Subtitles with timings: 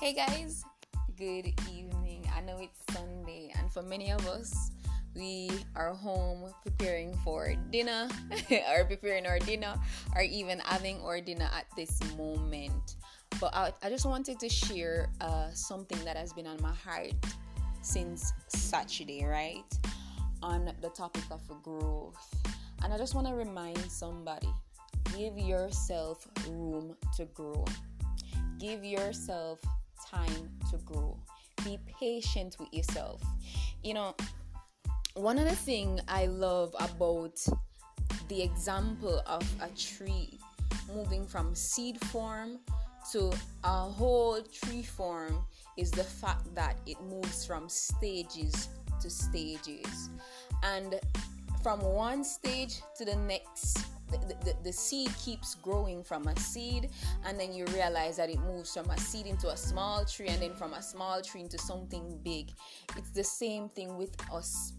[0.00, 0.64] Hey guys,
[1.18, 2.24] good evening.
[2.34, 4.70] I know it's Sunday, and for many of us,
[5.14, 8.08] we are home preparing for dinner,
[8.72, 9.74] or preparing our dinner,
[10.16, 12.96] or even having our dinner at this moment.
[13.42, 17.12] But I, I just wanted to share uh, something that has been on my heart
[17.82, 19.68] since Saturday, right?
[20.42, 22.16] On the topic of growth.
[22.82, 24.48] And I just want to remind somebody
[25.14, 27.66] give yourself room to grow.
[28.58, 29.60] Give yourself
[30.10, 31.16] time to grow.
[31.64, 33.22] Be patient with yourself.
[33.82, 34.14] You know,
[35.14, 37.38] one of the things I love about
[38.28, 40.38] the example of a tree
[40.94, 42.58] moving from seed form
[43.12, 43.32] to
[43.64, 45.44] a whole tree form
[45.76, 48.68] is the fact that it moves from stages
[49.00, 50.10] to stages.
[50.62, 51.00] And
[51.62, 56.90] from one stage to the next, the, the, the, seed keeps growing from a seed,
[57.24, 60.42] and then you realize that it moves from a seed into a small tree, and
[60.42, 62.50] then from a small tree into something big.
[62.96, 64.72] It's the same thing with us.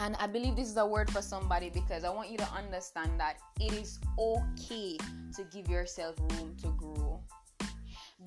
[0.00, 3.18] And I believe this is a word for somebody because I want you to understand
[3.18, 4.96] that it is okay
[5.36, 7.20] to give yourself room to grow.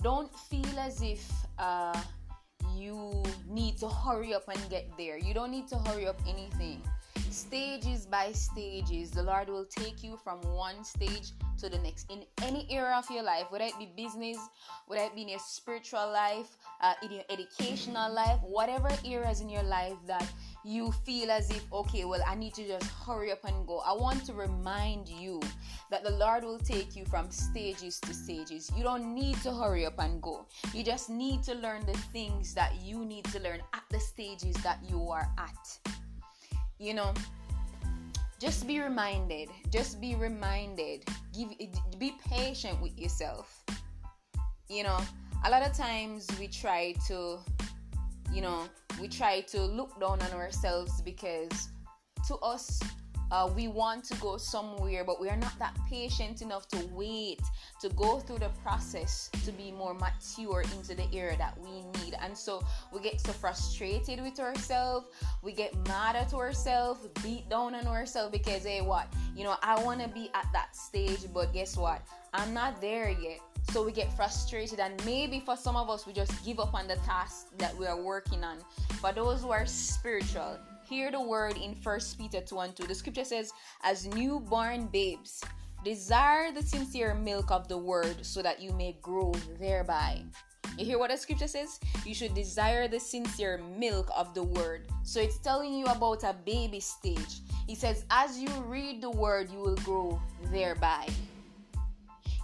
[0.01, 1.97] Don't feel as if uh,
[2.75, 5.17] you need to hurry up and get there.
[5.17, 6.81] You don't need to hurry up anything
[7.31, 12.09] stages by stages the lord will take you from one stage to the next.
[12.11, 14.37] In any area of your life whether it be business
[14.87, 19.49] whether it be in your spiritual life uh, in your educational life whatever areas in
[19.49, 20.27] your life that
[20.65, 23.81] you feel as if okay well i need to just hurry up and go.
[23.85, 25.39] I want to remind you
[25.89, 28.71] that the lord will take you from stages to stages.
[28.75, 30.45] You don't need to hurry up and go.
[30.73, 34.55] You just need to learn the things that you need to learn at the stages
[34.63, 35.91] that you are at
[36.81, 37.13] you know
[38.39, 41.07] just be reminded just be reminded.
[41.33, 41.49] Give
[41.97, 43.63] be patient with yourself.
[44.67, 44.99] You know
[45.45, 47.39] a lot of times we try to
[48.31, 48.67] you know
[48.99, 51.69] we try to look down on ourselves because
[52.27, 52.79] to us
[53.31, 57.41] uh, we want to go somewhere, but we are not that patient enough to wait
[57.79, 62.15] to go through the process to be more mature into the area that we need.
[62.21, 65.07] And so we get so frustrated with ourselves,
[65.41, 69.07] we get mad at ourselves, beat down on ourselves because, hey, what?
[69.35, 72.01] You know, I want to be at that stage, but guess what?
[72.33, 73.39] I'm not there yet.
[73.69, 76.87] So we get frustrated, and maybe for some of us, we just give up on
[76.87, 78.57] the task that we are working on.
[78.99, 80.57] For those who are spiritual,
[80.91, 82.83] hear the word in First Peter 2 and 2.
[82.83, 85.41] The scripture says, As newborn babes,
[85.85, 90.21] desire the sincere milk of the word so that you may grow thereby.
[90.77, 91.79] You hear what the scripture says?
[92.05, 94.87] You should desire the sincere milk of the word.
[95.03, 97.39] So it's telling you about a baby stage.
[97.67, 100.19] He says, As you read the word, you will grow
[100.51, 101.07] thereby.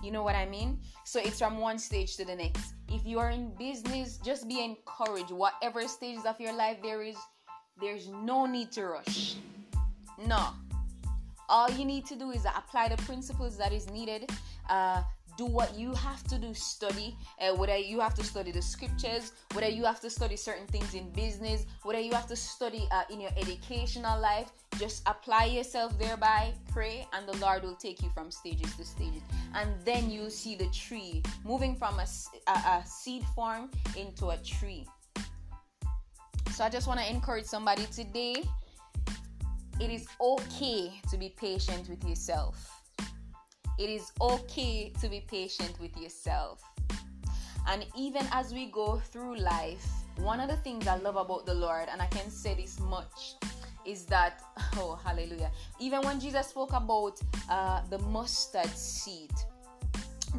[0.01, 0.79] You know what I mean?
[1.03, 2.75] So it's from one stage to the next.
[2.87, 5.31] If you are in business, just be encouraged.
[5.31, 7.17] Whatever stages of your life there is,
[7.79, 9.35] there's no need to rush.
[10.25, 10.49] No.
[11.49, 14.29] All you need to do is apply the principles that is needed.
[14.69, 15.03] Uh,
[15.37, 19.33] do what you have to do study uh, whether you have to study the scriptures
[19.53, 23.03] whether you have to study certain things in business whether you have to study uh,
[23.11, 28.09] in your educational life just apply yourself thereby pray and the lord will take you
[28.15, 29.21] from stages to stages
[29.53, 32.07] and then you'll see the tree moving from a,
[32.47, 34.87] a, a seed form into a tree
[36.57, 38.43] so I just want to encourage somebody today.
[39.79, 42.81] It is okay to be patient with yourself.
[43.77, 46.63] It is okay to be patient with yourself.
[47.67, 51.53] And even as we go through life, one of the things I love about the
[51.53, 53.35] Lord, and I can say this much,
[53.85, 54.41] is that,
[54.77, 55.51] oh, hallelujah.
[55.79, 59.31] Even when Jesus spoke about uh, the mustard seed,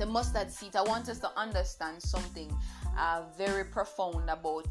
[0.01, 2.53] the mustard seed, I want us to understand something
[2.99, 4.67] uh, very profound about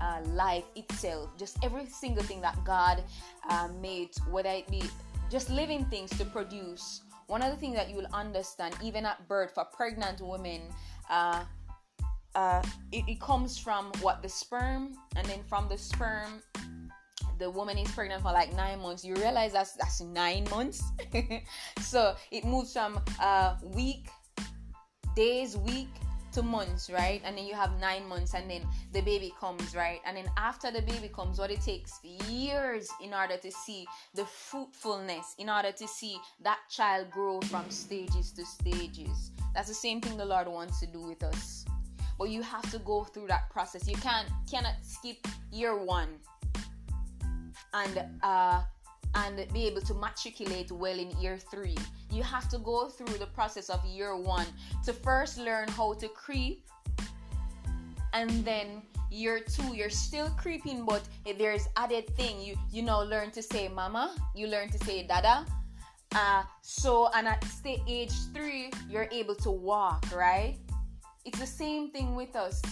[0.00, 3.02] uh, life itself, just every single thing that God
[3.48, 4.82] uh, made, whether it be
[5.30, 7.02] just living things to produce.
[7.26, 10.62] One of the things that you will understand, even at birth, for pregnant women,
[11.08, 11.44] uh,
[12.34, 16.42] uh, it, it comes from what the sperm, and then from the sperm,
[17.38, 19.04] the woman is pregnant for like nine months.
[19.04, 20.82] You realize that's that's nine months.
[21.80, 24.08] so it moves from uh, week,
[25.14, 25.88] days, week
[26.32, 27.20] to months, right?
[27.24, 30.00] And then you have nine months, and then the baby comes, right?
[30.06, 34.24] And then after the baby comes, what it takes years in order to see the
[34.24, 39.32] fruitfulness, in order to see that child grow from stages to stages.
[39.54, 41.64] That's the same thing the Lord wants to do with us.
[42.18, 43.88] But you have to go through that process.
[43.88, 46.18] You can't cannot skip year one
[47.72, 48.62] and uh
[49.14, 51.76] and be able to matriculate well in year three.
[52.10, 54.46] You have to go through the process of year one
[54.84, 56.64] to first learn how to creep,
[58.12, 61.02] and then year two you're still creeping but
[61.38, 62.40] there's added thing.
[62.40, 65.44] You you know learn to say mama you learn to say dada.
[66.14, 67.44] Uh so and at
[67.88, 70.56] age three you're able to walk right?
[71.24, 72.62] It's the same thing with us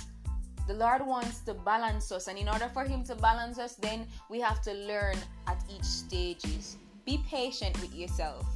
[0.68, 4.06] the lord wants to balance us and in order for him to balance us then
[4.30, 5.16] we have to learn
[5.48, 8.46] at each stages be patient with yourself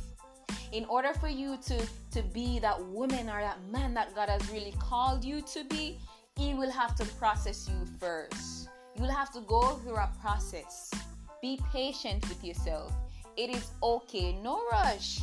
[0.70, 1.76] in order for you to
[2.12, 5.98] to be that woman or that man that god has really called you to be
[6.36, 8.68] he will have to process you first.
[8.94, 10.90] You will have to go through a process.
[11.40, 12.92] Be patient with yourself.
[13.36, 14.32] It is okay.
[14.42, 15.20] No rush.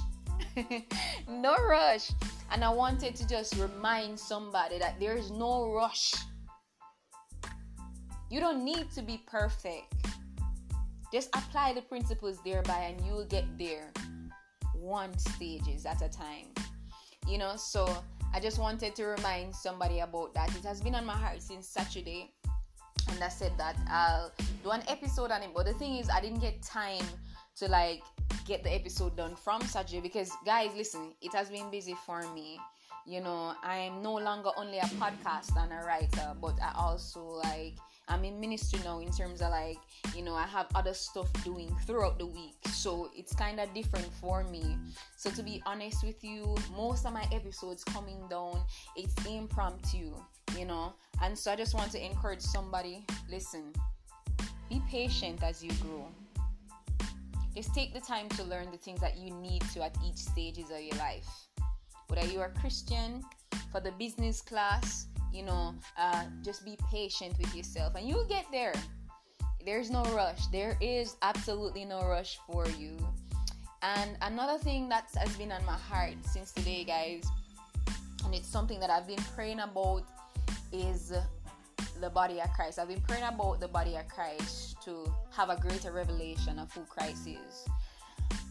[1.28, 2.12] no rush.
[2.52, 6.14] And I wanted to just remind somebody that there is no rush.
[8.30, 9.94] You don't need to be perfect.
[11.12, 13.92] Just apply the principles thereby and you'll get there
[14.74, 16.48] one stages at a time.
[17.28, 17.88] You know, so
[18.34, 20.56] I just wanted to remind somebody about that.
[20.56, 22.32] It has been on my heart since Saturday,
[23.10, 24.32] and I said that I'll
[24.64, 25.50] do an episode on it.
[25.54, 27.04] But the thing is, I didn't get time
[27.58, 28.04] to like
[28.46, 32.60] get the episode done from Saturday because, guys, listen, it has been busy for me.
[33.06, 37.78] You know, I'm no longer only a podcast and a writer, but I also like
[38.10, 39.78] I'm in ministry now in terms of like,
[40.16, 42.56] you know, I have other stuff doing throughout the week.
[42.72, 44.78] So it's kind of different for me.
[45.16, 48.62] So to be honest with you, most of my episodes coming down,
[48.96, 50.16] it's impromptu,
[50.58, 50.94] you know.
[51.22, 53.74] And so I just want to encourage somebody, listen,
[54.70, 56.08] be patient as you grow.
[57.56, 60.72] Just take the time to learn the things that you need to at each stages
[60.72, 61.28] of your life.
[62.08, 63.24] Whether you are Christian,
[63.72, 67.96] for the business class, you know uh, just be patient with yourself.
[67.96, 68.74] And you'll get there.
[69.66, 70.48] There's no rush.
[70.48, 72.98] There is absolutely no rush for you.
[73.82, 77.24] And another thing that has been on my heart since today guys
[78.26, 80.04] and it's something that i've been praying about
[80.74, 81.14] is
[82.00, 82.80] the body of christ.
[82.80, 86.82] I've been praying about the body of christ to have a greater revelation of who
[86.84, 87.66] christ is.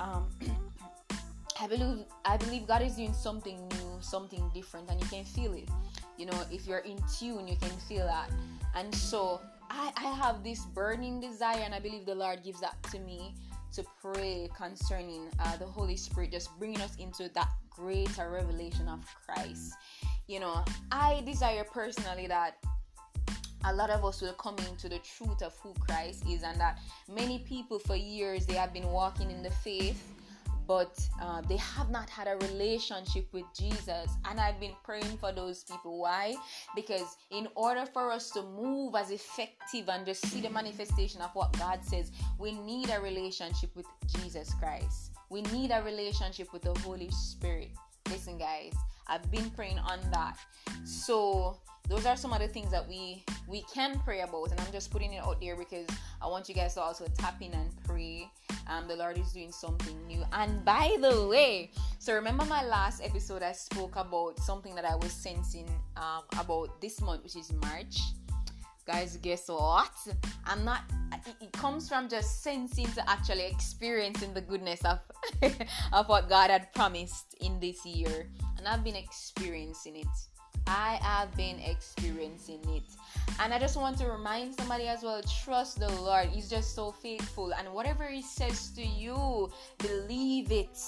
[0.00, 0.28] Um,
[1.60, 5.52] I believe I believe God is doing something new, something different, and you can feel
[5.54, 5.68] it.
[6.16, 8.30] You know if you're in tune you can feel that.
[8.74, 9.40] And so
[9.70, 13.34] I, I have this burning desire and i believe the lord gives that to me
[13.72, 19.04] to pray concerning uh, the holy spirit just bringing us into that greater revelation of
[19.26, 19.74] christ.
[20.26, 22.56] You know i desire personally that
[23.64, 26.78] a lot of us will come into the truth of who christ is and that
[27.12, 30.02] many people for years they have been walking in the faith
[30.68, 34.10] but uh, they have not had a relationship with Jesus.
[34.26, 35.98] And I've been praying for those people.
[35.98, 36.36] Why?
[36.76, 41.30] Because in order for us to move as effective and just see the manifestation of
[41.32, 45.12] what God says, we need a relationship with Jesus Christ.
[45.30, 47.70] We need a relationship with the Holy Spirit.
[48.10, 48.74] Listen, guys,
[49.06, 50.36] I've been praying on that.
[50.84, 51.56] So
[51.88, 54.90] those are some of the things that we we can pray about and i'm just
[54.90, 55.86] putting it out there because
[56.20, 58.30] i want you guys to also tap in and pray
[58.68, 60.22] um, the Lord is doing something new.
[60.32, 64.94] And by the way, so remember my last episode, I spoke about something that I
[64.94, 67.98] was sensing um, about this month, which is March.
[68.86, 69.92] Guys, guess what?
[70.46, 70.82] I'm not.
[71.26, 75.00] It, it comes from just sensing to actually experiencing the goodness of
[75.92, 80.06] of what God had promised in this year, and I've been experiencing it.
[80.68, 82.84] I have been experiencing it.
[83.40, 86.28] And I just want to remind somebody as well trust the Lord.
[86.28, 87.54] He's just so faithful.
[87.54, 90.78] And whatever He says to you, believe it.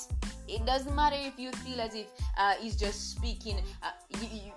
[0.46, 2.06] It doesn't matter if you feel as if
[2.36, 3.58] uh, He's just speaking.
[3.82, 4.52] Uh, you,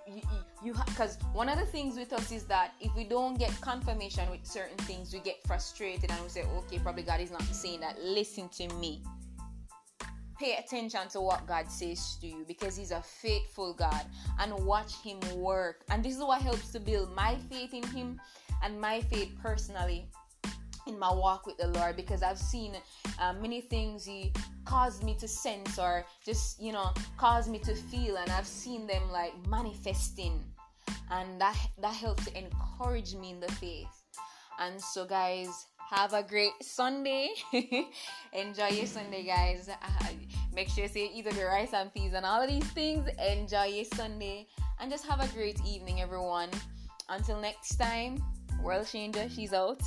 [0.63, 4.29] you, because one of the things with us is that if we don't get confirmation
[4.29, 7.79] with certain things, we get frustrated and we say, okay, probably God is not saying
[7.79, 8.01] that.
[8.01, 9.01] Listen to me
[10.39, 14.05] pay attention to what God says to you because He's a faithful God
[14.39, 15.83] and watch Him work.
[15.89, 18.19] And this is what helps to build my faith in Him
[18.63, 20.07] and my faith personally
[20.87, 22.75] in my walk with the Lord because I've seen
[23.19, 24.33] uh, many things He
[24.65, 28.87] caused me to sense or just, you know, caused me to feel, and I've seen
[28.87, 30.43] them like manifesting,
[31.11, 33.87] and that that helps to encourage me in the faith.
[34.59, 37.29] And so, guys, have a great Sunday.
[38.33, 39.69] Enjoy your Sunday, guys.
[39.69, 40.07] Uh,
[40.53, 43.07] make sure you eat the rice and peas and all of these things.
[43.19, 44.47] Enjoy your Sunday
[44.79, 46.49] and just have a great evening, everyone.
[47.09, 48.23] Until next time,
[48.61, 49.81] World Changer, she's out.